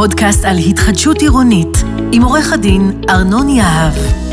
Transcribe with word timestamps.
פודקאסט 0.00 0.44
על 0.44 0.58
התחדשות 0.58 1.20
עירונית, 1.20 1.78
עם 2.12 2.22
עורך 2.22 2.52
הדין 2.52 3.00
ארנון 3.10 3.48
יהב. 3.48 4.27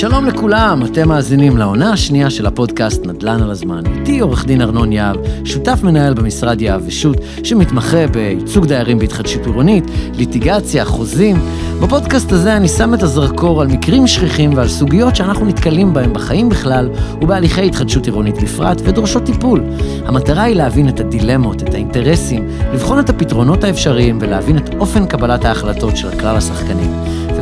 שלום 0.00 0.24
לכולם, 0.24 0.82
אתם 0.84 1.08
מאזינים 1.08 1.56
לעונה 1.56 1.92
השנייה 1.92 2.30
של 2.30 2.46
הפודקאסט 2.46 3.06
נדל"ן 3.06 3.42
על 3.42 3.50
הזמן. 3.50 3.82
איתי 3.86 4.20
עורך 4.20 4.44
דין 4.46 4.60
ארנון 4.60 4.92
יהב, 4.92 5.16
שותף 5.44 5.78
מנהל 5.82 6.14
במשרד 6.14 6.60
יהב 6.60 6.82
ושות', 6.86 7.16
שמתמחה 7.44 8.06
בייצוג 8.06 8.66
דיירים 8.66 8.98
בהתחדשות 8.98 9.46
עירונית, 9.46 9.84
ליטיגציה, 10.14 10.84
חוזים. 10.84 11.36
בפודקאסט 11.82 12.32
הזה 12.32 12.56
אני 12.56 12.68
שם 12.68 12.94
את 12.94 13.02
הזרקור 13.02 13.62
על 13.62 13.66
מקרים 13.66 14.06
שכיחים 14.06 14.54
ועל 14.54 14.68
סוגיות 14.68 15.16
שאנחנו 15.16 15.46
נתקלים 15.46 15.94
בהם 15.94 16.12
בחיים 16.12 16.48
בכלל 16.48 16.88
ובהליכי 17.22 17.66
התחדשות 17.66 18.06
עירונית 18.06 18.42
בפרט 18.42 18.80
ודורשות 18.84 19.24
טיפול. 19.24 19.62
המטרה 20.04 20.42
היא 20.42 20.56
להבין 20.56 20.88
את 20.88 21.00
הדילמות, 21.00 21.62
את 21.62 21.74
האינטרסים, 21.74 22.48
לבחון 22.72 22.98
את 22.98 23.10
הפתרונות 23.10 23.64
האפשריים 23.64 24.18
ולהבין 24.20 24.58
את 24.58 24.74
אופן 24.80 25.06
קבלת 25.06 25.44
ההחלטות 25.44 25.96
של 25.96 26.10
כלל 26.10 26.36
השחקנים. 26.36 26.90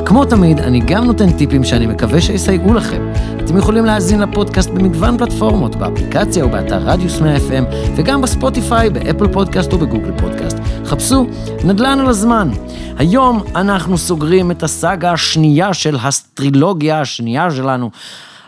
כמו 0.06 0.24
תמיד, 0.24 0.60
אני 0.60 0.80
גם 0.80 1.04
נותן 1.04 1.32
טיפים 1.32 1.64
שאני 1.64 1.86
מקווה 1.86 2.20
שיסייעו 2.20 2.74
לכם. 2.74 3.12
אתם 3.44 3.56
יכולים 3.56 3.84
להאזין 3.84 4.20
לפודקאסט 4.20 4.70
במגוון 4.70 5.18
פלטפורמות, 5.18 5.76
באפליקציה 5.76 6.44
או 6.44 6.48
באתר 6.48 6.78
רדיוס 6.78 7.20
100 7.20 7.36
FM, 7.36 7.64
וגם 7.96 8.22
בספוטיפיי, 8.22 8.90
באפל 8.90 9.28
פודקאסט 9.32 9.72
או 9.72 9.78
בגוגל 9.78 10.12
פודקאסט. 10.18 10.56
חפשו 10.84 11.26
נדל"ן 11.64 11.98
על 12.00 12.08
הזמן. 12.08 12.50
היום 12.98 13.42
אנחנו 13.54 13.98
סוגרים 13.98 14.50
את 14.50 14.62
הסאגה 14.62 15.12
השנייה 15.12 15.74
של 15.74 15.96
הסטרילוגיה 16.02 17.00
השנייה 17.00 17.50
שלנו. 17.50 17.90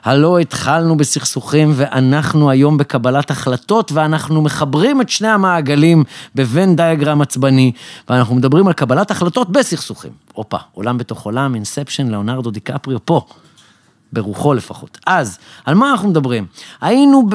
הלא 0.05 0.39
התחלנו 0.39 0.97
בסכסוכים 0.97 1.73
ואנחנו 1.75 2.51
היום 2.51 2.79
בקבלת 2.79 3.31
החלטות 3.31 3.93
ואנחנו 3.93 4.43
מחברים 4.43 5.01
את 5.01 5.09
שני 5.09 5.29
המעגלים 5.29 6.05
בבן 6.35 6.77
דיאגרם 6.77 7.21
עצבני 7.21 7.73
ואנחנו 8.09 8.35
מדברים 8.35 8.67
על 8.67 8.73
קבלת 8.73 9.11
החלטות 9.11 9.51
בסכסוכים. 9.51 10.13
הופה, 10.33 10.57
עולם 10.73 10.99
בתוך 10.99 11.23
עולם, 11.23 11.55
אינספשן, 11.55 12.09
לאונרדו 12.09 12.51
דיקפריו 12.51 13.07
פה. 13.07 13.21
ברוחו 14.13 14.55
לפחות. 14.55 14.99
אז, 15.07 15.39
על 15.65 15.75
מה 15.75 15.91
אנחנו 15.91 16.09
מדברים? 16.09 16.47
היינו 16.81 17.29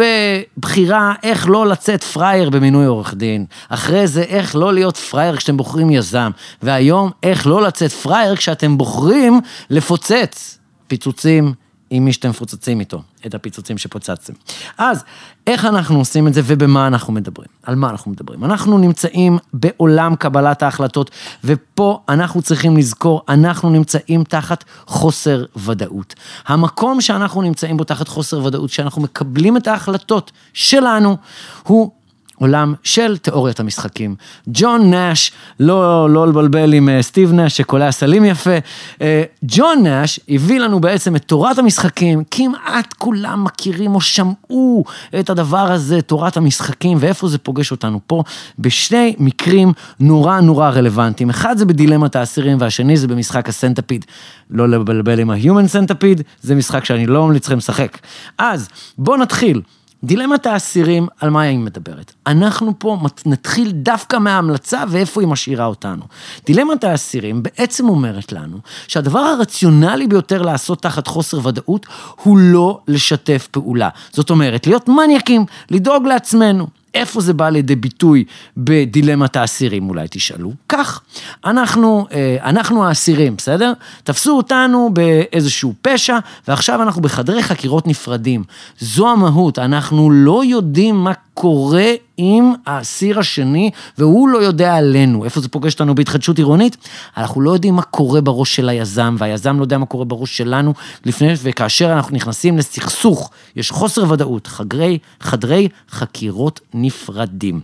בבחירה 0.57 1.13
איך 1.23 1.49
לא 1.49 1.67
לצאת 1.67 2.03
פראייר 2.03 2.49
במינוי 2.49 2.85
עורך 2.85 3.13
דין, 3.13 3.45
אחרי 3.69 4.07
זה 4.07 4.21
איך 4.21 4.55
לא 4.55 4.73
להיות 4.73 4.97
פראייר 4.97 5.35
כשאתם 5.35 5.57
בוחרים 5.57 5.89
יזם, 5.89 6.31
והיום 6.61 7.11
איך 7.23 7.47
לא 7.47 7.61
לצאת 7.61 7.91
פראייר 7.91 8.35
כשאתם 8.35 8.77
בוחרים 8.77 9.41
לפוצץ 9.69 10.59
פיצוצים, 10.87 11.53
עם 11.95 12.05
מי 12.05 12.13
שאתם 12.13 12.29
מפוצצים 12.29 12.79
איתו, 12.79 13.01
את 13.25 13.33
הפיצוצים 13.33 13.77
שפוצצתם. 13.77 14.33
אז, 14.77 15.03
איך 15.47 15.65
אנחנו 15.65 15.99
עושים 15.99 16.27
את 16.27 16.33
זה 16.33 16.41
ובמה 16.45 16.87
אנחנו 16.87 17.13
מדברים? 17.13 17.47
על 17.63 17.75
מה 17.75 17.89
אנחנו 17.89 18.11
מדברים? 18.11 18.43
אנחנו 18.43 18.77
נמצאים 18.77 19.37
בעולם 19.53 20.15
קבלת 20.15 20.63
ההחלטות, 20.63 21.11
ופה 21.43 22.01
אנחנו 22.09 22.41
צריכים 22.41 22.77
לזכור, 22.77 23.21
אנחנו 23.29 23.69
נמצאים 23.69 24.23
תחת 24.23 24.63
חוסר 24.85 25.45
ודאות. 25.55 26.15
המקום 26.47 27.01
שאנחנו 27.01 27.41
נמצאים 27.41 27.77
בו 27.77 27.83
תחת 27.83 28.07
חוסר 28.07 28.45
ודאות, 28.45 28.69
שאנחנו 28.69 29.01
מקבלים 29.01 29.57
את 29.57 29.67
ההחלטות 29.67 30.31
שלנו, 30.53 31.17
הוא 31.63 31.91
עולם 32.35 32.73
של 32.83 33.17
תיאוריית 33.17 33.59
המשחקים. 33.59 34.15
ג'ון 34.47 34.89
נאש, 34.89 35.31
לא, 35.59 36.09
לא 36.09 36.27
לבלבל 36.27 36.73
עם 36.73 36.89
uh, 36.89 37.01
סטיב 37.01 37.31
נאש 37.31 37.57
שקולע 37.57 37.91
סלים 37.91 38.25
יפה, 38.25 38.57
uh, 38.97 39.01
ג'ון 39.43 39.83
נאש 39.83 40.19
הביא 40.29 40.59
לנו 40.59 40.79
בעצם 40.79 41.15
את 41.15 41.23
תורת 41.23 41.57
המשחקים, 41.57 42.23
כמעט 42.31 42.93
כולם 42.97 43.43
מכירים 43.43 43.95
או 43.95 44.01
שמעו 44.01 44.83
את 45.19 45.29
הדבר 45.29 45.71
הזה, 45.71 46.01
תורת 46.01 46.37
המשחקים, 46.37 46.97
ואיפה 47.01 47.27
זה 47.27 47.37
פוגש 47.37 47.71
אותנו 47.71 47.99
פה, 48.07 48.23
בשני 48.59 49.15
מקרים 49.19 49.73
נורא 49.99 50.39
נורא 50.39 50.69
רלוונטיים. 50.69 51.29
אחד 51.29 51.57
זה 51.57 51.65
בדילמת 51.65 52.15
האסירים 52.15 52.57
והשני 52.61 52.97
זה 52.97 53.07
במשחק 53.07 53.49
הסנטפיד. 53.49 54.05
לא 54.49 54.69
לבלבל 54.69 55.19
עם 55.19 55.29
ה-Human 55.29 55.75
Centipede, 55.75 56.21
זה 56.41 56.55
משחק 56.55 56.85
שאני 56.85 57.05
לא 57.05 57.25
ממליץ 57.27 57.47
לכם 57.47 57.57
לשחק. 57.57 57.97
אז 58.37 58.69
בואו 58.97 59.17
נתחיל. 59.17 59.61
דילמת 60.03 60.45
האסירים, 60.45 61.07
על 61.19 61.29
מה 61.29 61.41
היא 61.41 61.59
מדברת? 61.59 62.13
אנחנו 62.27 62.73
פה 62.77 62.97
נתחיל 63.25 63.71
דווקא 63.71 64.17
מההמלצה 64.17 64.83
ואיפה 64.89 65.21
היא 65.21 65.27
משאירה 65.27 65.65
אותנו. 65.65 66.01
דילמת 66.45 66.83
האסירים 66.83 67.43
בעצם 67.43 67.89
אומרת 67.89 68.31
לנו 68.31 68.57
שהדבר 68.87 69.19
הרציונלי 69.19 70.07
ביותר 70.07 70.41
לעשות 70.41 70.81
תחת 70.81 71.07
חוסר 71.07 71.47
ודאות 71.47 71.85
הוא 72.23 72.37
לא 72.37 72.79
לשתף 72.87 73.47
פעולה. 73.51 73.89
זאת 74.11 74.29
אומרת, 74.29 74.67
להיות 74.67 74.87
מניאקים, 74.87 75.45
לדאוג 75.69 76.07
לעצמנו. 76.07 76.67
איפה 76.93 77.21
זה 77.21 77.33
בא 77.33 77.49
לידי 77.49 77.75
ביטוי 77.75 78.23
בדילמת 78.57 79.35
האסירים, 79.35 79.89
אולי 79.89 80.07
תשאלו? 80.09 80.51
כך, 80.69 81.01
אנחנו, 81.45 82.07
אה, 82.11 82.37
אנחנו 82.43 82.85
האסירים, 82.85 83.35
בסדר? 83.35 83.73
תפסו 84.03 84.37
אותנו 84.37 84.89
באיזשהו 84.93 85.73
פשע, 85.81 86.17
ועכשיו 86.47 86.81
אנחנו 86.81 87.01
בחדרי 87.01 87.43
חקירות 87.43 87.87
נפרדים. 87.87 88.43
זו 88.79 89.09
המהות, 89.11 89.59
אנחנו 89.59 90.11
לא 90.11 90.45
יודעים 90.45 90.95
מה 90.95 91.11
קורה 91.33 91.91
עם 92.17 92.53
האסיר 92.65 93.19
השני, 93.19 93.71
והוא 93.97 94.29
לא 94.29 94.37
יודע 94.37 94.75
עלינו. 94.75 95.25
איפה 95.25 95.41
זה 95.41 95.49
פוגש 95.49 95.73
אותנו 95.73 95.95
בהתחדשות 95.95 96.37
עירונית? 96.37 96.77
אנחנו 97.17 97.41
לא 97.41 97.51
יודעים 97.51 97.75
מה 97.75 97.81
קורה 97.81 98.21
בראש 98.21 98.55
של 98.55 98.69
היזם, 98.69 99.15
והיזם 99.19 99.57
לא 99.57 99.63
יודע 99.63 99.77
מה 99.77 99.85
קורה 99.85 100.05
בראש 100.05 100.37
שלנו 100.37 100.73
לפני, 101.05 101.33
וכאשר 101.43 101.93
אנחנו 101.93 102.15
נכנסים 102.15 102.57
לסכסוך, 102.57 103.31
יש 103.55 103.71
חוסר 103.71 104.11
ודאות, 104.11 104.47
חדרי, 104.47 104.97
חדרי 105.19 105.69
חקירות 105.89 106.59
נפרדים. 106.73 107.61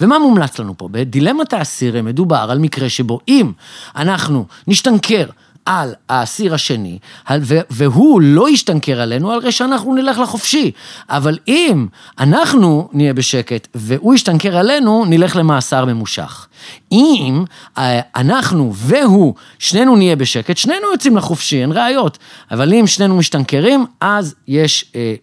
ומה 0.00 0.18
מומלץ 0.18 0.58
לנו 0.58 0.78
פה? 0.78 0.88
בדילמת 0.90 1.52
האסיר 1.52 2.02
מדובר 2.02 2.46
על 2.50 2.58
מקרה 2.58 2.88
שבו 2.88 3.20
אם 3.28 3.52
אנחנו 3.96 4.46
נשתנקר 4.66 5.26
על 5.66 5.94
האסיר 6.08 6.54
השני, 6.54 6.98
והוא 7.70 8.20
לא 8.20 8.50
ישתנקר 8.50 9.00
עלינו, 9.00 9.32
הרי 9.32 9.52
שאנחנו 9.52 9.94
נלך 9.94 10.18
לחופשי. 10.18 10.70
אבל 11.08 11.38
אם 11.48 11.86
אנחנו 12.18 12.88
נהיה 12.92 13.14
בשקט 13.14 13.68
והוא 13.74 14.14
ישתנקר 14.14 14.56
עלינו, 14.56 15.04
נלך 15.04 15.36
למאסר 15.36 15.84
ממושך. 15.84 16.46
אם 16.92 17.44
אה, 17.78 18.00
אנחנו 18.16 18.72
והוא, 18.74 19.34
שנינו 19.58 19.96
נהיה 19.96 20.16
בשקט, 20.16 20.56
שנינו 20.56 20.92
יוצאים 20.92 21.16
לחופשי, 21.16 21.62
אין 21.62 21.72
ראיות. 21.72 22.18
אבל 22.50 22.74
אם 22.74 22.86
שנינו 22.86 23.16
משתנקרים, 23.16 23.86
אז 24.00 24.34
יש... 24.48 24.84
אה, 24.96 25.14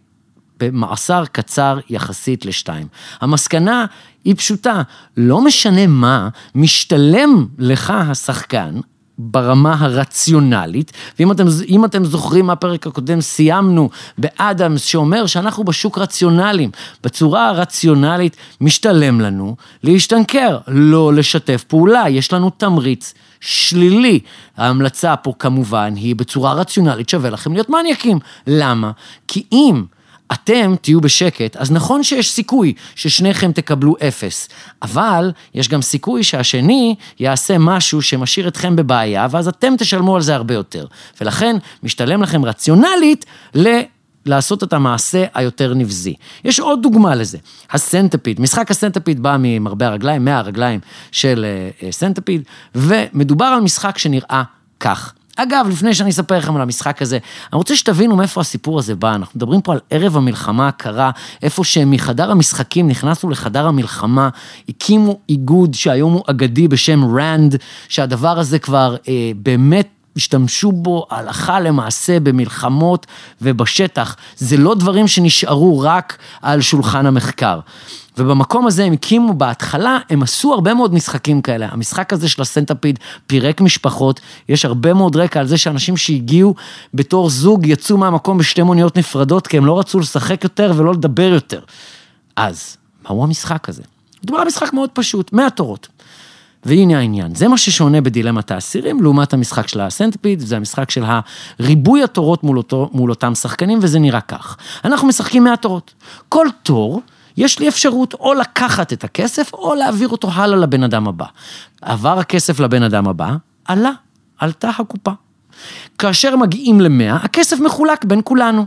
במאסר 0.61 1.23
קצר 1.31 1.79
יחסית 1.89 2.45
לשתיים. 2.45 2.87
המסקנה 3.21 3.85
היא 4.25 4.35
פשוטה, 4.35 4.81
לא 5.17 5.41
משנה 5.41 5.87
מה, 5.87 6.29
משתלם 6.55 7.47
לך 7.59 7.93
השחקן, 7.97 8.79
ברמה 9.21 9.75
הרציונלית, 9.79 10.91
ואם 11.19 11.31
אתם, 11.31 11.45
אתם 11.85 12.05
זוכרים 12.05 12.45
מהפרק 12.45 12.87
הקודם, 12.87 13.21
סיימנו 13.21 13.89
באדמס 14.17 14.83
שאומר 14.83 15.25
שאנחנו 15.25 15.63
בשוק 15.63 15.97
רציונליים. 15.97 16.71
בצורה 17.03 17.49
הרציונלית 17.49 18.37
משתלם 18.61 19.21
לנו 19.21 19.55
להשתנקר, 19.83 20.57
לא 20.67 21.13
לשתף 21.13 21.63
פעולה, 21.67 22.03
יש 22.09 22.33
לנו 22.33 22.49
תמריץ 22.49 23.13
שלילי. 23.39 24.19
ההמלצה 24.57 25.15
פה 25.15 25.33
כמובן 25.39 25.93
היא 25.95 26.15
בצורה 26.15 26.53
רציונלית 26.53 27.09
שווה 27.09 27.29
לכם 27.29 27.53
להיות 27.53 27.69
מניאקים. 27.69 28.19
למה? 28.47 28.91
כי 29.27 29.43
אם... 29.51 29.83
אתם 30.33 30.75
תהיו 30.81 31.01
בשקט, 31.01 31.57
אז 31.57 31.71
נכון 31.71 32.03
שיש 32.03 32.31
סיכוי 32.31 32.73
ששניכם 32.95 33.51
תקבלו 33.51 33.95
אפס, 34.07 34.49
אבל 34.81 35.31
יש 35.53 35.67
גם 35.67 35.81
סיכוי 35.81 36.23
שהשני 36.23 36.95
יעשה 37.19 37.57
משהו 37.57 38.01
שמשאיר 38.01 38.47
אתכם 38.47 38.75
בבעיה, 38.75 39.27
ואז 39.31 39.47
אתם 39.47 39.73
תשלמו 39.77 40.15
על 40.15 40.21
זה 40.21 40.35
הרבה 40.35 40.53
יותר. 40.53 40.85
ולכן 41.21 41.55
משתלם 41.83 42.23
לכם 42.23 42.45
רציונלית 42.45 43.25
ל... 43.55 43.67
לעשות 44.25 44.63
את 44.63 44.73
המעשה 44.73 45.25
היותר 45.33 45.73
נבזי. 45.73 46.13
יש 46.43 46.59
עוד 46.59 46.81
דוגמה 46.81 47.15
לזה, 47.15 47.37
הסנטפיד, 47.71 48.41
משחק 48.41 48.71
הסנטפיד 48.71 49.23
בא 49.23 49.35
ממרבה 49.39 49.87
הרגליים, 49.87 50.25
מהרגליים 50.25 50.79
של 51.11 51.45
uh, 51.79 51.91
סנטפיד, 51.91 52.43
ומדובר 52.75 53.45
על 53.45 53.61
משחק 53.61 53.97
שנראה 53.97 54.43
כך. 54.79 55.13
אגב, 55.35 55.67
לפני 55.69 55.93
שאני 55.93 56.09
אספר 56.09 56.37
לכם 56.37 56.55
על 56.55 56.61
המשחק 56.61 57.01
הזה, 57.01 57.17
אני 57.53 57.57
רוצה 57.57 57.75
שתבינו 57.75 58.15
מאיפה 58.15 58.41
הסיפור 58.41 58.79
הזה 58.79 58.95
בא. 58.95 59.15
אנחנו 59.15 59.37
מדברים 59.37 59.61
פה 59.61 59.71
על 59.71 59.79
ערב 59.89 60.17
המלחמה 60.17 60.67
הקרה, 60.67 61.11
איפה 61.41 61.63
שמחדר 61.63 62.31
המשחקים 62.31 62.87
נכנסנו 62.87 63.29
לחדר 63.29 63.67
המלחמה, 63.67 64.29
הקימו 64.69 65.19
איגוד 65.29 65.73
שהיום 65.73 66.13
הוא 66.13 66.23
אגדי 66.27 66.67
בשם 66.67 67.15
ראנד, 67.17 67.55
שהדבר 67.89 68.39
הזה 68.39 68.59
כבר 68.59 68.95
אה, 69.07 69.31
באמת 69.35 69.87
השתמשו 70.17 70.71
בו 70.71 71.05
הלכה 71.09 71.59
למעשה 71.59 72.19
במלחמות 72.19 73.07
ובשטח. 73.41 74.15
זה 74.37 74.57
לא 74.57 74.75
דברים 74.75 75.07
שנשארו 75.07 75.79
רק 75.79 76.17
על 76.41 76.61
שולחן 76.61 77.05
המחקר. 77.05 77.59
ובמקום 78.17 78.67
הזה 78.67 78.83
הם 78.83 78.93
הקימו 78.93 79.33
בהתחלה, 79.33 79.99
הם 80.09 80.23
עשו 80.23 80.53
הרבה 80.53 80.73
מאוד 80.73 80.93
משחקים 80.93 81.41
כאלה. 81.41 81.67
המשחק 81.71 82.13
הזה 82.13 82.29
של 82.29 82.41
הסנטרפיד 82.41 82.99
פירק 83.27 83.61
משפחות, 83.61 84.19
יש 84.49 84.65
הרבה 84.65 84.93
מאוד 84.93 85.15
רקע 85.15 85.39
על 85.39 85.47
זה 85.47 85.57
שאנשים 85.57 85.97
שהגיעו 85.97 86.55
בתור 86.93 87.29
זוג 87.29 87.65
יצאו 87.65 87.97
מהמקום 87.97 88.37
בשתי 88.37 88.63
מוניות 88.63 88.97
נפרדות, 88.97 89.47
כי 89.47 89.57
הם 89.57 89.65
לא 89.65 89.79
רצו 89.79 89.99
לשחק 89.99 90.43
יותר 90.43 90.73
ולא 90.75 90.93
לדבר 90.93 91.31
יותר. 91.33 91.59
אז, 92.35 92.77
מהו 93.09 93.23
המשחק 93.23 93.69
הזה? 93.69 93.83
מדובר 94.23 94.39
על 94.39 94.47
משחק 94.47 94.73
מאוד 94.73 94.89
פשוט, 94.93 95.33
100 95.33 95.49
תורות. 95.49 95.87
והנה 96.65 96.97
העניין, 96.97 97.35
זה 97.35 97.47
מה 97.47 97.57
ששונה 97.57 98.01
בדילמת 98.01 98.51
האסירים 98.51 99.01
לעומת 99.01 99.33
המשחק 99.33 99.67
של 99.67 99.81
הסנטפיד, 99.81 100.39
זה 100.39 100.57
המשחק 100.57 100.91
של 100.91 101.03
הריבוי 101.59 102.03
התורות 102.03 102.43
מול, 102.43 102.57
אותו, 102.57 102.89
מול 102.93 103.09
אותם 103.09 103.35
שחקנים, 103.35 103.79
וזה 103.81 103.99
נראה 103.99 104.21
כך. 104.21 104.57
אנחנו 104.85 105.07
משחקים 105.07 105.43
100 105.43 105.57
תורות. 105.57 105.93
כל 106.29 106.47
תור, 106.63 107.01
יש 107.37 107.59
לי 107.59 107.67
אפשרות 107.67 108.13
או 108.13 108.33
לקחת 108.33 108.93
את 108.93 109.03
הכסף, 109.03 109.53
או 109.53 109.75
להעביר 109.75 110.09
אותו 110.09 110.31
הלאה 110.33 110.57
לבן 110.57 110.83
אדם 110.83 111.07
הבא. 111.07 111.25
עבר 111.81 112.19
הכסף 112.19 112.59
לבן 112.59 112.83
אדם 112.83 113.07
הבא, 113.07 113.35
עלה, 113.65 113.91
עלתה 114.37 114.69
הקופה. 114.79 115.11
כאשר 115.97 116.35
מגיעים 116.35 116.81
למאה, 116.81 117.15
הכסף 117.15 117.59
מחולק 117.59 118.05
בין 118.05 118.21
כולנו, 118.23 118.65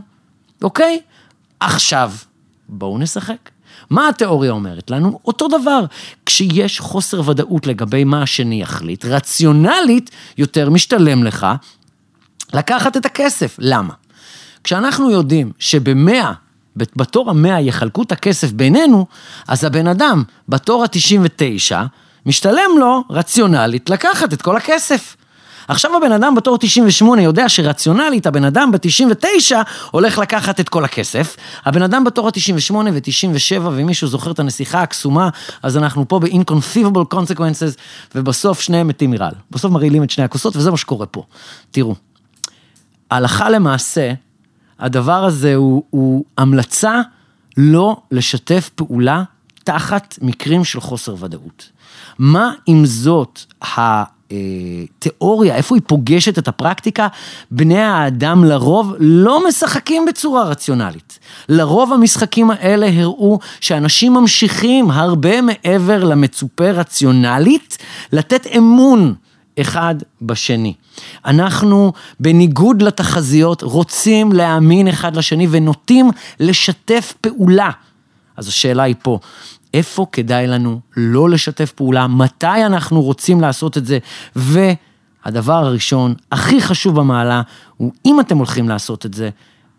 אוקיי? 0.63 0.99
עכשיו, 1.59 2.11
בואו 2.69 2.97
נשחק. 2.97 3.54
מה 3.89 4.09
התיאוריה 4.09 4.51
אומרת 4.51 4.91
לנו? 4.91 5.19
אותו 5.25 5.47
דבר. 5.47 5.85
כשיש 6.25 6.79
חוסר 6.79 7.29
ודאות 7.29 7.67
לגבי 7.67 8.03
מה 8.03 8.21
השני 8.21 8.61
יחליט, 8.61 9.05
רציונלית 9.05 10.11
יותר 10.37 10.69
משתלם 10.69 11.23
לך 11.23 11.47
לקחת 12.53 12.97
את 12.97 13.05
הכסף. 13.05 13.55
למה? 13.59 13.93
כשאנחנו 14.63 15.11
יודעים 15.11 15.51
שבמאה, 15.59 16.31
בתור 16.75 17.29
המאה 17.29 17.61
יחלקו 17.61 18.03
את 18.03 18.11
הכסף 18.11 18.51
בינינו, 18.51 19.05
אז 19.47 19.63
הבן 19.63 19.87
אדם 19.87 20.23
בתור 20.49 20.83
ה-99, 20.83 21.75
משתלם 22.25 22.71
לו 22.79 23.03
רציונלית 23.09 23.89
לקחת 23.89 24.33
את 24.33 24.41
כל 24.41 24.57
הכסף. 24.57 25.15
עכשיו 25.67 25.97
הבן 25.97 26.11
אדם 26.11 26.35
בתור 26.35 26.57
98 26.57 27.21
יודע 27.21 27.49
שרציונלית 27.49 28.27
הבן 28.27 28.43
אדם 28.43 28.71
ב-99 28.71 29.55
הולך 29.91 30.17
לקחת 30.17 30.59
את 30.59 30.69
כל 30.69 30.85
הכסף. 30.85 31.35
הבן 31.65 31.81
אדם 31.81 32.03
בתור 32.03 32.27
ה-98 32.27 32.73
ו-97, 32.73 33.61
ואם 33.61 33.85
מישהו 33.85 34.07
זוכר 34.07 34.31
את 34.31 34.39
הנסיכה 34.39 34.81
הקסומה, 34.81 35.29
אז 35.63 35.77
אנחנו 35.77 36.07
פה 36.07 36.19
ב-inconceivable 36.19 37.13
consequences, 37.13 37.79
ובסוף 38.15 38.61
שניהם 38.61 38.87
מתים 38.87 39.11
מרעל. 39.11 39.33
בסוף 39.51 39.71
מרעילים 39.71 40.03
את 40.03 40.09
שני 40.09 40.23
הכוסות, 40.23 40.55
וזה 40.55 40.71
מה 40.71 40.77
שקורה 40.77 41.05
פה. 41.05 41.23
תראו, 41.71 41.95
הלכה 43.11 43.49
למעשה, 43.49 44.13
הדבר 44.79 45.25
הזה 45.25 45.55
הוא, 45.55 45.83
הוא 45.89 46.25
המלצה 46.37 47.01
לא 47.57 47.97
לשתף 48.11 48.69
פעולה 48.75 49.23
תחת 49.63 50.15
מקרים 50.21 50.63
של 50.63 50.79
חוסר 50.79 51.15
ודאות. 51.19 51.69
מה 52.19 52.51
עם 52.65 52.85
זאת 52.85 53.39
התיאוריה, 54.31 55.55
איפה 55.55 55.75
היא 55.75 55.81
פוגשת 55.87 56.37
את 56.37 56.47
הפרקטיקה? 56.47 57.07
בני 57.51 57.81
האדם 57.81 58.43
לרוב 58.43 58.93
לא 58.99 59.47
משחקים 59.47 60.05
בצורה 60.05 60.43
רציונלית. 60.43 61.19
לרוב 61.49 61.93
המשחקים 61.93 62.51
האלה 62.51 62.89
הראו 63.01 63.39
שאנשים 63.61 64.13
ממשיכים 64.13 64.91
הרבה 64.91 65.41
מעבר 65.41 66.03
למצופה 66.03 66.71
רציונלית, 66.71 67.77
לתת 68.13 68.47
אמון 68.57 69.13
אחד 69.61 69.95
בשני. 70.21 70.73
אנחנו, 71.25 71.93
בניגוד 72.19 72.81
לתחזיות, 72.81 73.61
רוצים 73.61 74.31
להאמין 74.31 74.87
אחד 74.87 75.15
לשני 75.15 75.47
ונוטים 75.51 76.11
לשתף 76.39 77.13
פעולה. 77.21 77.69
אז 78.37 78.47
השאלה 78.47 78.83
היא 78.83 78.95
פה, 79.03 79.19
איפה 79.75 80.05
כדאי 80.11 80.47
לנו 80.47 80.79
לא 80.97 81.29
לשתף 81.29 81.71
פעולה, 81.71 82.07
מתי 82.07 82.65
אנחנו 82.65 83.01
רוצים 83.01 83.41
לעשות 83.41 83.77
את 83.77 83.85
זה, 83.85 83.97
והדבר 84.35 85.53
הראשון, 85.53 86.13
הכי 86.31 86.61
חשוב 86.61 86.95
במעלה, 86.95 87.41
הוא 87.77 87.91
אם 88.05 88.19
אתם 88.19 88.37
הולכים 88.37 88.69
לעשות 88.69 89.05
את 89.05 89.13
זה, 89.13 89.29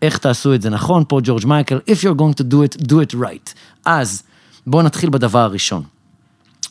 איך 0.03 0.19
תעשו 0.19 0.55
את 0.55 0.63
זה 0.63 0.71
נכון, 0.71 1.05
פה 1.09 1.21
ג'ורג' 1.23 1.47
מייקל, 1.47 1.79
If 1.91 2.03
you're 2.03 2.19
going 2.19 2.41
to 2.41 2.45
do 2.53 2.57
it, 2.57 2.83
do 2.83 2.95
it 2.95 3.15
right. 3.15 3.55
אז 3.85 4.23
בואו 4.67 4.83
נתחיל 4.83 5.11
בדבר 5.11 5.39
הראשון. 5.39 5.83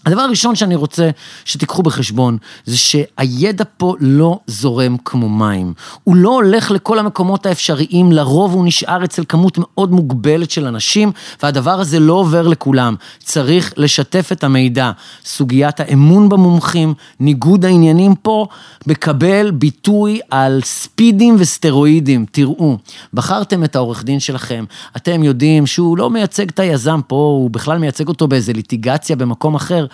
הדבר 0.05 0.21
הראשון 0.21 0.55
שאני 0.55 0.75
רוצה 0.75 1.09
שתיקחו 1.45 1.83
בחשבון, 1.83 2.37
זה 2.65 2.77
שהידע 2.77 3.63
פה 3.77 3.95
לא 3.99 4.39
זורם 4.47 4.97
כמו 5.05 5.29
מים. 5.29 5.73
הוא 6.03 6.15
לא 6.15 6.29
הולך 6.29 6.71
לכל 6.71 6.99
המקומות 6.99 7.45
האפשריים, 7.45 8.11
לרוב 8.11 8.53
הוא 8.53 8.65
נשאר 8.65 9.03
אצל 9.03 9.23
כמות 9.29 9.57
מאוד 9.57 9.91
מוגבלת 9.91 10.51
של 10.51 10.65
אנשים, 10.65 11.11
והדבר 11.43 11.79
הזה 11.79 11.99
לא 11.99 12.13
עובר 12.13 12.47
לכולם. 12.47 12.95
צריך 13.19 13.73
לשתף 13.77 14.29
את 14.31 14.43
המידע. 14.43 14.91
סוגיית 15.25 15.79
האמון 15.79 16.29
במומחים, 16.29 16.93
ניגוד 17.19 17.65
העניינים 17.65 18.15
פה, 18.15 18.47
מקבל 18.87 19.51
ביטוי 19.51 20.19
על 20.31 20.61
ספידים 20.63 21.35
וסטרואידים. 21.39 22.25
תראו, 22.31 22.77
בחרתם 23.13 23.63
את 23.63 23.75
העורך 23.75 24.03
דין 24.03 24.19
שלכם, 24.19 24.65
אתם 24.97 25.23
יודעים 25.23 25.67
שהוא 25.67 25.97
לא 25.97 26.09
מייצג 26.09 26.49
את 26.49 26.59
היזם 26.59 26.99
פה, 27.07 27.15
הוא 27.15 27.49
בכלל 27.49 27.77
מייצג 27.77 28.07
אותו 28.07 28.27
באיזה 28.27 28.53
ליטיגציה 28.53 29.15
במקום 29.15 29.55
אחר. 29.55 29.84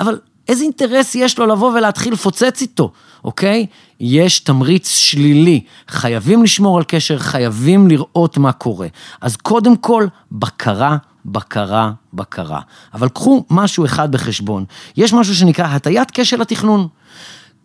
אבל 0.00 0.18
איזה 0.48 0.64
אינטרס 0.64 1.14
יש 1.14 1.38
לו 1.38 1.46
לבוא 1.46 1.72
ולהתחיל 1.72 2.12
לפוצץ 2.12 2.60
איתו, 2.60 2.92
אוקיי? 3.24 3.66
יש 4.00 4.40
תמריץ 4.40 4.88
שלילי, 4.88 5.60
חייבים 5.88 6.42
לשמור 6.42 6.78
על 6.78 6.84
קשר, 6.88 7.18
חייבים 7.18 7.88
לראות 7.88 8.38
מה 8.38 8.52
קורה. 8.52 8.88
אז 9.20 9.36
קודם 9.36 9.76
כל, 9.76 10.06
בקרה, 10.32 10.96
בקרה, 11.24 11.92
בקרה. 12.14 12.60
אבל 12.94 13.08
קחו 13.08 13.44
משהו 13.50 13.84
אחד 13.84 14.12
בחשבון, 14.12 14.64
יש 14.96 15.12
משהו 15.12 15.34
שנקרא 15.34 15.66
הטיית 15.66 16.08
כשל 16.14 16.42
התכנון. 16.42 16.88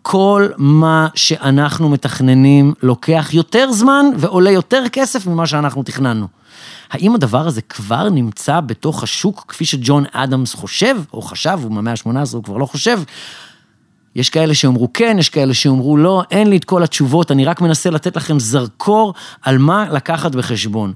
כל 0.01 0.48
מה 0.57 1.07
שאנחנו 1.15 1.89
מתכננים 1.89 2.74
לוקח 2.83 3.30
יותר 3.33 3.71
זמן 3.71 4.06
ועולה 4.18 4.51
יותר 4.51 4.83
כסף 4.92 5.27
ממה 5.27 5.48
שאנחנו 5.48 5.83
תכננו. 5.83 6.27
האם 6.92 7.15
הדבר 7.15 7.48
הזה 7.48 7.62
כבר 7.62 8.09
נמצא 8.09 8.59
בתוך 8.59 9.03
השוק 9.03 9.45
כפי 9.48 9.65
שג'ון 9.65 10.03
אדמס 10.12 10.53
חושב, 10.53 10.95
או 11.13 11.21
חשב, 11.21 11.60
הוא 11.63 11.72
במאה 11.72 11.93
ה-18 11.93 12.34
הוא 12.34 12.43
כבר 12.43 12.58
לא 12.58 12.65
חושב? 12.65 13.00
יש 14.15 14.29
כאלה 14.29 14.53
שאומרו 14.53 14.93
כן, 14.93 15.15
יש 15.20 15.29
כאלה 15.29 15.53
שאומרו 15.53 15.98
לא, 15.98 16.24
אין 16.31 16.50
לי 16.50 16.58
את 16.58 16.65
כל 16.65 16.84
התשובות, 16.84 17.31
אני 17.31 17.46
רק 17.46 17.62
מנסה 17.62 17.89
לתת 17.89 18.15
לכם 18.15 18.39
זרקור 18.39 19.13
על 19.41 19.58
מה 19.58 19.89
לקחת 19.89 20.36
בחשבון. 20.36 20.93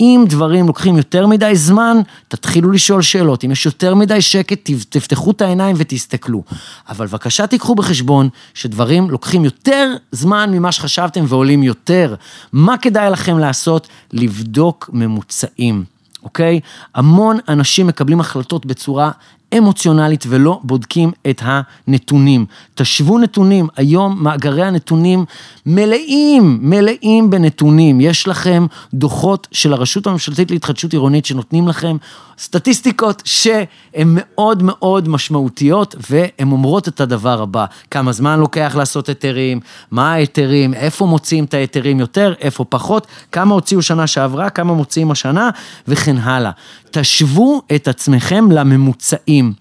אם 0.00 0.24
דברים 0.28 0.66
לוקחים 0.66 0.96
יותר 0.96 1.26
מדי 1.26 1.56
זמן, 1.56 1.96
תתחילו 2.28 2.70
לשאול 2.70 3.02
שאלות. 3.02 3.44
אם 3.44 3.50
יש 3.50 3.66
יותר 3.66 3.94
מדי 3.94 4.20
שקט, 4.20 4.70
תפתחו 4.88 5.30
את 5.30 5.42
העיניים 5.42 5.76
ותסתכלו. 5.78 6.42
אבל 6.88 7.06
בבקשה 7.06 7.46
תיקחו 7.46 7.74
בחשבון 7.74 8.28
שדברים 8.54 9.10
לוקחים 9.10 9.44
יותר 9.44 9.94
זמן 10.12 10.50
ממה 10.52 10.72
שחשבתם 10.72 11.24
ועולים 11.28 11.62
יותר. 11.62 12.14
מה 12.52 12.78
כדאי 12.78 13.10
לכם 13.10 13.38
לעשות? 13.38 13.88
לבדוק 14.12 14.90
ממוצעים. 14.92 15.84
אוקיי? 16.22 16.60
המון 16.94 17.38
אנשים 17.48 17.86
מקבלים 17.86 18.20
החלטות 18.20 18.66
בצורה 18.66 19.10
אמוציונלית 19.58 20.24
ולא 20.28 20.60
בודקים 20.62 21.12
את 21.30 21.42
הנתונים. 21.44 22.46
תשוו 22.74 23.18
נתונים, 23.18 23.68
היום 23.76 24.22
מאגרי 24.22 24.64
הנתונים 24.64 25.24
מלאים, 25.66 26.58
מלאים 26.62 27.30
בנתונים. 27.30 28.00
יש 28.00 28.28
לכם 28.28 28.66
דוחות 28.94 29.48
של 29.52 29.72
הרשות 29.72 30.06
הממשלתית 30.06 30.50
להתחדשות 30.50 30.92
עירונית 30.92 31.24
שנותנים 31.24 31.68
לכם 31.68 31.96
סטטיסטיקות 32.40 33.22
שהן 33.24 34.08
מאוד 34.08 34.62
מאוד 34.62 35.08
משמעותיות 35.08 35.94
והן 36.10 36.52
אומרות 36.52 36.88
את 36.88 37.00
הדבר 37.00 37.42
הבא, 37.42 37.64
כמה 37.90 38.12
זמן 38.12 38.40
לוקח 38.40 38.72
לעשות 38.76 39.08
היתרים, 39.08 39.60
מה 39.90 40.12
ההיתרים, 40.12 40.74
איפה 40.74 41.06
מוציאים 41.06 41.44
את 41.44 41.54
ההיתרים 41.54 42.00
יותר, 42.00 42.34
איפה 42.40 42.64
פחות, 42.64 43.06
כמה 43.32 43.54
הוציאו 43.54 43.82
שנה 43.82 44.06
שעברה, 44.06 44.50
כמה 44.50 44.74
מוציאים 44.74 45.10
השנה 45.10 45.50
וכן 45.88 46.16
הלאה. 46.18 46.50
תשוו 46.90 47.62
את 47.74 47.88
עצמכם 47.88 48.50
לממוצעים. 48.50 49.52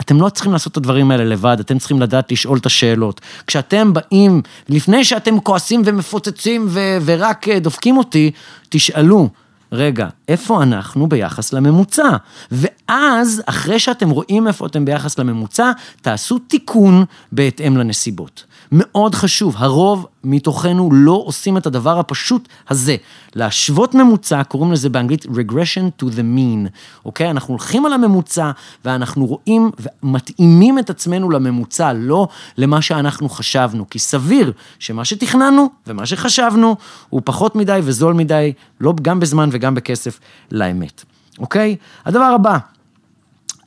אתם 0.00 0.20
לא 0.20 0.28
צריכים 0.28 0.52
לעשות 0.52 0.72
את 0.72 0.76
הדברים 0.76 1.10
האלה 1.10 1.24
לבד, 1.24 1.56
אתם 1.60 1.78
צריכים 1.78 2.00
לדעת 2.00 2.32
לשאול 2.32 2.58
את 2.58 2.66
השאלות. 2.66 3.20
כשאתם 3.46 3.92
באים, 3.92 4.42
לפני 4.68 5.04
שאתם 5.04 5.40
כועסים 5.40 5.82
ומפוצצים 5.84 6.66
ו- 6.68 6.98
ורק 7.04 7.48
אה, 7.48 7.58
דופקים 7.58 7.96
אותי, 7.96 8.30
תשאלו, 8.68 9.28
רגע, 9.72 10.08
איפה 10.28 10.62
אנחנו 10.62 11.06
ביחס 11.06 11.52
לממוצע? 11.52 12.08
ואז, 12.52 13.42
אחרי 13.46 13.78
שאתם 13.78 14.10
רואים 14.10 14.48
איפה 14.48 14.66
אתם 14.66 14.84
ביחס 14.84 15.18
לממוצע, 15.18 15.72
תעשו 16.02 16.38
תיקון 16.38 17.04
בהתאם 17.32 17.76
לנסיבות. 17.76 18.44
מאוד 18.72 19.14
חשוב, 19.14 19.54
הרוב 19.58 20.06
מתוכנו 20.24 20.90
לא 20.92 21.22
עושים 21.24 21.56
את 21.56 21.66
הדבר 21.66 21.98
הפשוט 21.98 22.48
הזה. 22.68 22.96
להשוות 23.34 23.94
ממוצע, 23.94 24.42
קוראים 24.44 24.72
לזה 24.72 24.88
באנגלית 24.88 25.24
regression 25.26 26.02
to 26.02 26.04
the 26.04 26.36
mean, 26.36 26.68
אוקיי? 27.04 27.30
אנחנו 27.30 27.54
הולכים 27.54 27.86
על 27.86 27.92
הממוצע 27.92 28.50
ואנחנו 28.84 29.26
רואים 29.26 29.70
ומתאימים 30.02 30.78
את 30.78 30.90
עצמנו 30.90 31.30
לממוצע, 31.30 31.92
לא 31.92 32.28
למה 32.58 32.82
שאנחנו 32.82 33.28
חשבנו. 33.28 33.90
כי 33.90 33.98
סביר 33.98 34.52
שמה 34.78 35.04
שתכננו 35.04 35.68
ומה 35.86 36.06
שחשבנו 36.06 36.76
הוא 37.08 37.22
פחות 37.24 37.56
מדי 37.56 37.80
וזול 37.82 38.14
מדי, 38.14 38.52
לא 38.80 38.94
גם 39.02 39.20
בזמן 39.20 39.48
וגם 39.52 39.74
בכסף, 39.74 40.20
לאמת, 40.52 41.04
אוקיי? 41.38 41.76
הדבר 42.04 42.24
הבא, 42.34 42.58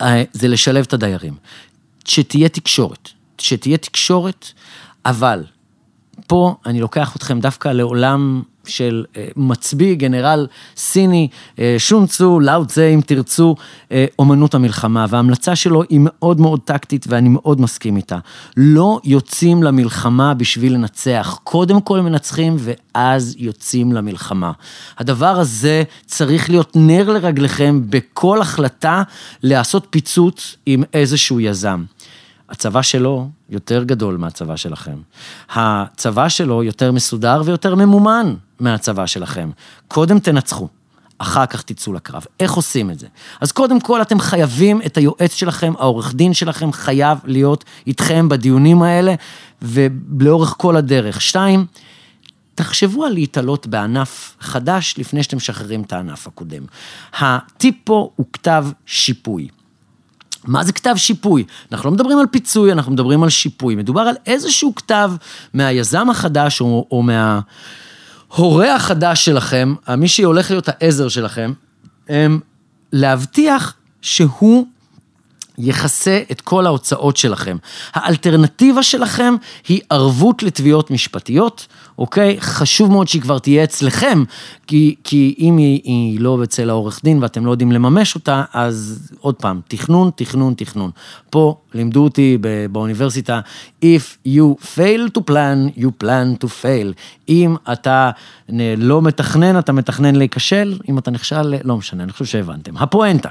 אה, 0.01 0.24
זה 0.34 0.48
לשלב 0.48 0.86
את 0.88 0.93
הדיירים. 0.93 1.34
שתהיה 2.05 2.50
תקשורת, 2.50 3.10
שתהיה 3.38 3.77
תקשורת, 3.77 4.51
אבל 5.05 5.43
פה 6.27 6.55
אני 6.65 6.79
לוקח 6.79 7.15
אתכם 7.15 7.39
דווקא 7.39 7.70
לעולם 7.70 8.41
של 8.65 9.05
אה, 9.17 9.27
מצביא, 9.36 9.96
גנרל 9.96 10.48
סיני, 10.77 11.27
אה, 11.60 11.75
שונצו, 11.77 12.39
לאו 12.39 12.65
צה, 12.65 12.88
אם 12.88 13.01
תרצו, 13.05 13.55
אה, 13.91 14.05
אומנות 14.20 14.55
המלחמה. 14.55 15.05
וההמלצה 15.10 15.55
שלו 15.55 15.84
היא 15.89 16.00
מאוד 16.01 16.39
מאוד 16.39 16.60
טקטית 16.65 17.05
ואני 17.10 17.29
מאוד 17.29 17.62
מסכים 17.62 17.98
איתה. 17.98 18.17
לא 18.58 19.00
יוצאים 19.03 19.63
למלחמה 19.63 20.34
בשביל 20.34 20.74
לנצח, 20.74 21.39
קודם 21.43 21.81
כל 21.81 22.01
מנצחים 22.01 22.55
ואז 22.60 23.36
יוצאים 23.38 23.91
למלחמה. 23.91 24.51
הדבר 24.98 25.39
הזה 25.39 25.84
צריך 26.05 26.50
להיות 26.50 26.72
נר 26.75 27.10
לרגליכם 27.10 27.81
בכל 27.89 28.41
החלטה 28.41 29.03
לעשות 29.43 29.88
פיצוץ 29.89 30.55
עם 30.65 30.84
איזשהו 30.93 31.39
יזם. 31.39 31.84
הצבא 32.51 32.81
שלו 32.81 33.29
יותר 33.50 33.84
גדול 33.84 34.17
מהצבא 34.17 34.55
שלכם. 34.55 34.98
הצבא 35.50 36.29
שלו 36.29 36.63
יותר 36.63 36.91
מסודר 36.91 37.41
ויותר 37.46 37.75
ממומן 37.75 38.36
מהצבא 38.60 39.05
שלכם. 39.05 39.50
קודם 39.88 40.20
תנצחו, 40.20 40.67
אחר 41.17 41.46
כך 41.46 41.62
תצאו 41.62 41.93
לקרב. 41.93 42.25
איך 42.39 42.53
עושים 42.53 42.91
את 42.91 43.00
זה? 43.00 43.08
אז 43.41 43.51
קודם 43.51 43.79
כל 43.79 44.01
אתם 44.01 44.20
חייבים 44.20 44.81
את 44.86 44.98
היועץ 44.98 45.34
שלכם, 45.34 45.74
העורך 45.79 46.13
דין 46.13 46.34
שלכם 46.34 46.72
חייב 46.72 47.17
להיות 47.25 47.65
איתכם 47.88 48.29
בדיונים 48.29 48.81
האלה 48.81 49.15
ולאורך 49.62 50.55
כל 50.58 50.77
הדרך. 50.77 51.22
שתיים, 51.22 51.65
תחשבו 52.55 53.05
על 53.05 53.13
להתעלות 53.13 53.67
בענף 53.67 54.36
חדש 54.39 54.96
לפני 54.98 55.24
שאתם 55.24 55.38
משחררים 55.38 55.81
את 55.81 55.93
הענף 55.93 56.27
הקודם. 56.27 56.63
הטיפ 57.20 57.75
פה 57.84 58.10
הוא 58.15 58.25
כתב 58.34 58.65
שיפוי. 58.86 59.48
מה 60.45 60.63
זה 60.63 60.74
כתב 60.74 60.93
שיפוי? 60.98 61.43
אנחנו 61.71 61.89
לא 61.89 61.95
מדברים 61.95 62.19
על 62.19 62.25
פיצוי, 62.27 62.71
אנחנו 62.71 62.91
מדברים 62.91 63.24
על 63.24 63.29
שיפוי. 63.29 63.75
מדובר 63.75 64.01
על 64.01 64.15
איזשהו 64.25 64.75
כתב 64.75 65.12
מהיזם 65.53 66.10
החדש 66.10 66.62
או, 66.62 66.88
או 66.91 67.03
מההורה 67.03 68.75
החדש 68.75 69.25
שלכם, 69.25 69.75
מי 69.98 70.07
שהולך 70.07 70.51
להיות 70.51 70.69
העזר 70.69 71.07
שלכם, 71.07 71.53
הם 72.10 72.39
להבטיח 72.93 73.74
שהוא 74.01 74.67
יכסה 75.62 76.22
את 76.32 76.41
כל 76.41 76.65
ההוצאות 76.65 77.18
שלכם. 77.18 77.58
האלטרנטיבה 77.94 78.84
שלכם 78.84 79.36
היא 79.68 79.82
ערבות 79.89 80.44
לתביעות 80.44 80.91
משפטיות, 80.91 81.68
אוקיי? 81.98 82.38
חשוב 82.39 82.91
מאוד 82.91 83.08
שהיא 83.08 83.22
כבר 83.22 83.39
תהיה 83.39 83.63
אצלכם, 83.63 84.24
כי, 84.68 84.96
כי 85.03 85.36
אם 85.39 85.58
היא, 85.58 85.82
היא 85.84 86.20
לא 86.20 86.44
אצל 86.44 86.70
העורך 86.70 87.01
דין 87.03 87.24
ואתם 87.24 87.46
לא 87.46 87.51
יודעים 87.51 87.72
לממש 87.72 88.15
אותה, 88.15 88.44
אז 88.53 89.10
עוד 89.20 89.36
פעם, 89.36 89.62
תכנון, 89.68 90.12
תכנון, 90.15 90.53
תכנון. 90.53 90.91
פה 91.30 91.56
לימדו 91.74 92.03
אותי 92.03 92.38
באוניברסיטה, 92.72 93.39
If 93.84 94.27
you 94.27 94.65
fail 94.75 95.18
to 95.18 95.22
plan, 95.22 95.80
you 95.80 96.03
plan 96.03 96.46
to 96.46 96.48
fail. 96.48 96.94
אם 97.30 97.56
אתה 97.72 98.12
לא 98.77 99.01
מתכנן, 99.01 99.60
אתה 99.60 99.74
מתכנן 99.74 100.15
להיכשל, 100.15 100.77
אם 100.89 100.98
אתה 100.98 101.12
נכשל, 101.12 101.56
לא 101.63 101.77
משנה, 101.77 102.03
אני 102.03 102.12
חושב 102.12 102.25
שהבנתם. 102.25 102.77
הפואנטה. 102.77 103.30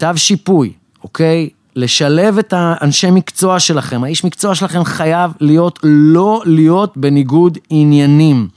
כתב 0.00 0.14
שיפוי, 0.16 0.72
אוקיי? 1.02 1.48
לשלב 1.76 2.38
את 2.38 2.54
האנשי 2.56 3.10
מקצוע 3.10 3.60
שלכם, 3.60 4.04
האיש 4.04 4.24
מקצוע 4.24 4.54
שלכם 4.54 4.84
חייב 4.84 5.32
להיות, 5.40 5.78
לא 5.82 6.42
להיות 6.46 6.96
בניגוד 6.96 7.58
עניינים 7.70 8.48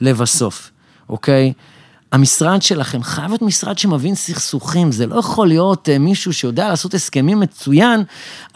לבסוף, 0.00 0.70
אוקיי? 1.08 1.52
המשרד 2.14 2.62
שלכם 2.62 3.02
חייב 3.02 3.30
להיות 3.30 3.42
משרד 3.42 3.78
שמבין 3.78 4.14
סכסוכים, 4.14 4.92
זה 4.92 5.06
לא 5.06 5.18
יכול 5.18 5.48
להיות 5.48 5.88
אה, 5.88 5.98
מישהו 5.98 6.32
שיודע 6.32 6.68
לעשות 6.68 6.94
הסכמים 6.94 7.40
מצוין, 7.40 8.02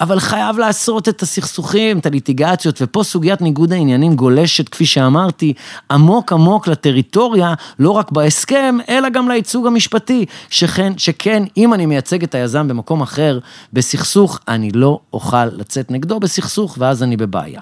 אבל 0.00 0.20
חייב 0.20 0.58
לעשות 0.58 1.08
את 1.08 1.22
הסכסוכים, 1.22 1.98
את 1.98 2.06
הליטיגציות, 2.06 2.82
ופה 2.82 3.02
סוגיית 3.02 3.40
ניגוד 3.40 3.72
העניינים 3.72 4.14
גולשת, 4.16 4.68
כפי 4.68 4.86
שאמרתי, 4.86 5.52
עמוק 5.90 6.32
עמוק 6.32 6.68
לטריטוריה, 6.68 7.54
לא 7.78 7.90
רק 7.90 8.12
בהסכם, 8.12 8.78
אלא 8.88 9.08
גם 9.08 9.28
לייצוג 9.28 9.66
המשפטי, 9.66 10.26
שכן, 10.50 10.92
שכן, 10.98 11.42
אם 11.56 11.74
אני 11.74 11.86
מייצג 11.86 12.22
את 12.22 12.34
היזם 12.34 12.68
במקום 12.68 13.00
אחר 13.00 13.38
בסכסוך, 13.72 14.40
אני 14.48 14.70
לא 14.70 15.00
אוכל 15.12 15.44
לצאת 15.44 15.90
נגדו 15.90 16.20
בסכסוך, 16.20 16.76
ואז 16.78 17.02
אני 17.02 17.16
בבעיה. 17.16 17.60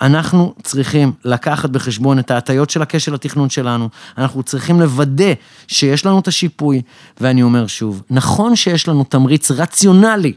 אנחנו 0.00 0.54
צריכים 0.62 1.12
לקחת 1.24 1.70
בחשבון 1.70 2.18
את 2.18 2.30
ההטיות 2.30 2.70
של 2.70 2.82
הכשל 2.82 3.14
התכנון 3.14 3.50
שלנו, 3.50 3.88
אנחנו 4.18 4.42
צריכים 4.42 4.80
לוודא 4.80 5.32
שיש 5.68 6.06
לנו 6.06 6.18
את 6.18 6.28
השיפוי, 6.28 6.82
ואני 7.20 7.42
אומר 7.42 7.66
שוב, 7.66 8.02
נכון 8.10 8.56
שיש 8.56 8.88
לנו 8.88 9.04
תמריץ 9.04 9.50
רציונלי 9.50 10.32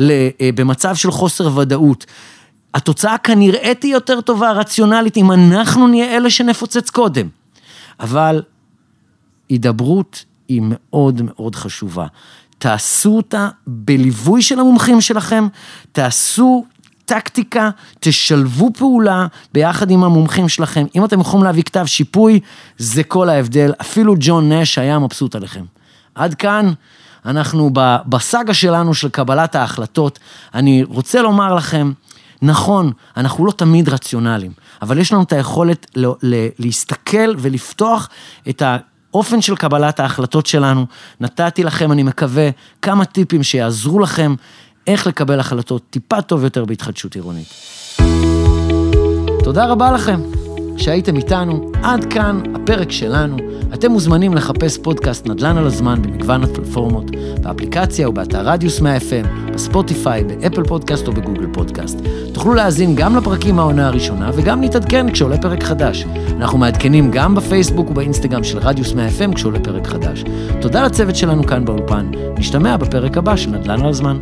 אה, 0.00 0.30
במצב 0.54 0.94
של 0.94 1.10
חוסר 1.10 1.56
ודאות, 1.56 2.06
התוצאה 2.74 3.18
כנראה 3.18 3.72
תהיה 3.74 3.92
יותר 3.92 4.20
טובה 4.20 4.52
רציונלית 4.52 5.16
אם 5.16 5.32
אנחנו 5.32 5.86
נהיה 5.86 6.16
אלה 6.16 6.30
שנפוצץ 6.30 6.90
קודם, 6.90 7.28
אבל 8.00 8.42
הידברות 9.48 10.24
היא 10.48 10.62
מאוד 10.64 11.22
מאוד 11.22 11.54
חשובה. 11.54 12.06
תעשו 12.58 13.16
אותה 13.16 13.48
בליווי 13.66 14.42
של 14.42 14.60
המומחים 14.60 15.00
שלכם, 15.00 15.46
תעשו 15.92 16.64
טקטיקה, 17.08 17.70
תשלבו 18.00 18.70
פעולה 18.78 19.26
ביחד 19.52 19.90
עם 19.90 20.04
המומחים 20.04 20.48
שלכם. 20.48 20.86
אם 20.94 21.04
אתם 21.04 21.20
יכולים 21.20 21.44
להביא 21.44 21.62
כתב 21.62 21.86
שיפוי, 21.86 22.40
זה 22.78 23.04
כל 23.04 23.28
ההבדל. 23.28 23.72
אפילו 23.80 24.14
ג'ון 24.18 24.52
נש 24.52 24.78
היה 24.78 24.98
מבסוט 24.98 25.34
עליכם. 25.34 25.64
עד 26.14 26.34
כאן, 26.34 26.72
אנחנו 27.24 27.70
בסאגה 28.06 28.54
שלנו 28.54 28.94
של 28.94 29.08
קבלת 29.08 29.54
ההחלטות. 29.54 30.18
אני 30.54 30.82
רוצה 30.82 31.22
לומר 31.22 31.54
לכם, 31.54 31.92
נכון, 32.42 32.92
אנחנו 33.16 33.46
לא 33.46 33.52
תמיד 33.52 33.88
רציונליים, 33.88 34.52
אבל 34.82 34.98
יש 34.98 35.12
לנו 35.12 35.22
את 35.22 35.32
היכולת 35.32 35.96
להסתכל 36.58 37.34
ולפתוח 37.38 38.08
את 38.48 38.62
ה... 38.62 38.76
אופן 39.14 39.42
של 39.42 39.56
קבלת 39.56 40.00
ההחלטות 40.00 40.46
שלנו, 40.46 40.86
נתתי 41.20 41.64
לכם, 41.64 41.92
אני 41.92 42.02
מקווה, 42.02 42.50
כמה 42.82 43.04
טיפים 43.04 43.42
שיעזרו 43.42 43.98
לכם 43.98 44.34
איך 44.88 45.06
לקבל 45.06 45.40
החלטות 45.40 45.82
טיפה 45.90 46.22
טוב 46.22 46.44
יותר 46.44 46.64
בהתחדשות 46.64 47.14
עירונית. 47.14 47.46
תודה 49.44 49.66
רבה 49.66 49.92
לכם 49.92 50.20
שהייתם 50.76 51.16
איתנו. 51.16 51.70
עד 51.82 52.04
כאן 52.04 52.42
הפרק 52.54 52.92
שלנו. 52.92 53.36
אתם 53.74 53.90
מוזמנים 53.90 54.34
לחפש 54.34 54.78
פודקאסט 54.78 55.26
נדל"ן 55.26 55.56
על 55.56 55.66
הזמן 55.66 56.02
במגוון 56.02 56.44
הפלטפורמות, 56.44 57.04
באפליקציה 57.42 58.06
או 58.06 58.12
באתר 58.12 58.40
רדיוס 58.48 58.80
100 58.80 58.96
FM, 58.96 59.52
בספוטיפיי, 59.54 60.24
באפל 60.24 60.64
פודקאסט 60.64 61.06
או 61.06 61.12
בגוגל 61.12 61.46
פודקאסט. 61.52 61.98
תוכלו 62.32 62.54
להאזין 62.54 62.94
גם 62.94 63.16
לפרקים 63.16 63.56
מהעונה 63.56 63.86
הראשונה 63.86 64.30
וגם 64.34 64.60
להתעדכן 64.60 65.12
כשעולה 65.12 65.38
פרק 65.38 65.62
חדש. 65.62 66.04
אנחנו 66.36 66.58
מעדכנים 66.58 67.10
גם 67.10 67.34
בפייסבוק 67.34 67.90
ובאינסטגרם 67.90 68.44
של 68.44 68.58
רדיוס 68.58 68.92
100 68.92 69.08
FM 69.08 69.34
כשעולה 69.34 69.60
פרק 69.60 69.86
חדש. 69.86 70.24
תודה 70.60 70.84
לצוות 70.84 71.16
שלנו 71.16 71.46
כאן 71.46 71.64
באולפן. 71.64 72.10
נשתמע 72.38 72.76
בפרק 72.76 73.16
הבא 73.16 73.36
של 73.36 73.50
נדל"ן 73.50 73.80
על 73.80 73.88
הזמן. 73.88 74.18